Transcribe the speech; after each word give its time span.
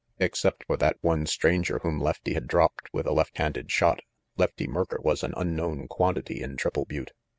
Except 0.17 0.63
for 0.65 0.77
that 0.77 0.97
one 1.01 1.27
stranger 1.27 1.77
whom 1.83 1.99
Lefty 1.99 2.33
had 2.33 2.47
dropped 2.47 2.89
with 2.91 3.05
a 3.05 3.11
left 3.11 3.37
handed 3.37 3.69
shot, 3.69 3.99
Lefty 4.35 4.65
Merker 4.65 4.99
was 4.99 5.21
an 5.21 5.35
unknown 5.37 5.87
quantity 5.87 6.41
in 6.41 6.57
Triple 6.57 6.85
Butte. 6.85 7.11